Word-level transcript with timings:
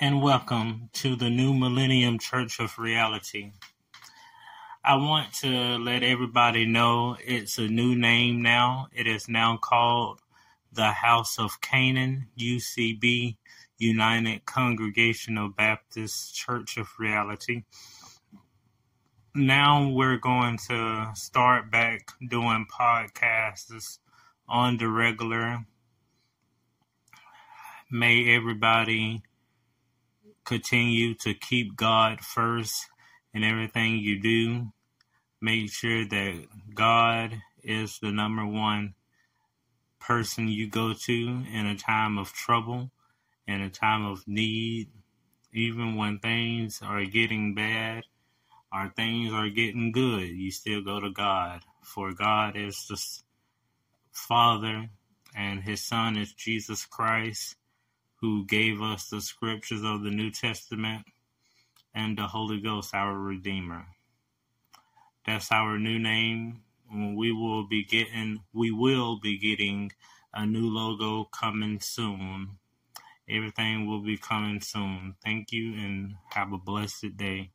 and 0.00 0.22
welcome 0.22 0.88
to 0.92 1.16
the 1.16 1.28
New 1.28 1.52
Millennium 1.52 2.20
Church 2.20 2.60
of 2.60 2.78
Reality. 2.78 3.50
I 4.84 4.94
want 4.94 5.32
to 5.40 5.76
let 5.78 6.04
everybody 6.04 6.66
know 6.66 7.16
it's 7.24 7.58
a 7.58 7.66
new 7.66 7.96
name 7.96 8.40
now. 8.40 8.86
It 8.92 9.08
is 9.08 9.28
now 9.28 9.56
called 9.56 10.20
the 10.72 10.92
House 10.92 11.36
of 11.40 11.60
Canaan, 11.60 12.28
UCB, 12.38 13.38
United 13.78 14.46
Congregational 14.46 15.48
Baptist 15.48 16.32
Church 16.32 16.76
of 16.76 16.86
Reality. 17.00 17.64
Now 19.34 19.88
we're 19.88 20.18
going 20.18 20.58
to 20.68 21.10
start 21.14 21.72
back 21.72 22.12
doing 22.28 22.66
podcasts 22.72 23.98
on 24.48 24.76
the 24.76 24.88
regular. 24.88 25.66
May 27.90 28.32
everybody 28.36 29.24
continue 30.48 31.14
to 31.14 31.34
keep 31.34 31.76
God 31.76 32.20
first 32.20 32.86
in 33.34 33.44
everything 33.44 33.98
you 33.98 34.18
do. 34.18 34.72
Make 35.42 35.70
sure 35.70 36.06
that 36.08 36.46
God 36.74 37.42
is 37.62 37.98
the 38.00 38.10
number 38.10 38.46
one 38.46 38.94
person 40.00 40.48
you 40.48 40.66
go 40.66 40.94
to 40.94 41.42
in 41.52 41.66
a 41.66 41.76
time 41.76 42.16
of 42.16 42.32
trouble, 42.32 42.90
in 43.46 43.60
a 43.60 43.68
time 43.68 44.06
of 44.06 44.26
need, 44.26 44.88
even 45.52 45.96
when 45.96 46.18
things 46.18 46.80
are 46.82 47.04
getting 47.04 47.54
bad 47.54 48.04
or 48.72 48.90
things 48.96 49.30
are 49.34 49.50
getting 49.50 49.92
good, 49.92 50.28
you 50.28 50.50
still 50.50 50.82
go 50.82 50.98
to 50.98 51.10
God. 51.10 51.60
For 51.82 52.14
God 52.14 52.56
is 52.56 52.86
the 52.88 52.98
Father, 54.12 54.88
and 55.36 55.62
His 55.62 55.82
Son 55.82 56.16
is 56.16 56.32
Jesus 56.32 56.86
Christ 56.86 57.54
who 58.20 58.44
gave 58.46 58.82
us 58.82 59.08
the 59.08 59.20
scriptures 59.20 59.82
of 59.84 60.02
the 60.02 60.10
New 60.10 60.30
Testament, 60.30 61.04
and 61.94 62.16
the 62.16 62.26
Holy 62.26 62.60
Ghost, 62.60 62.94
our 62.94 63.18
Redeemer. 63.18 63.86
That's 65.26 65.50
our 65.52 65.78
new 65.78 65.98
name. 65.98 66.62
We 66.90 67.32
will 67.32 67.66
be 67.66 67.84
getting 67.84 68.44
we 68.52 68.70
will 68.70 69.18
be 69.20 69.36
getting 69.38 69.92
a 70.32 70.46
new 70.46 70.68
logo 70.68 71.24
coming 71.24 71.80
soon. 71.80 72.58
Everything 73.28 73.86
will 73.86 74.00
be 74.00 74.16
coming 74.16 74.60
soon. 74.60 75.14
Thank 75.22 75.52
you 75.52 75.74
and 75.74 76.14
have 76.30 76.52
a 76.52 76.58
blessed 76.58 77.16
day. 77.16 77.50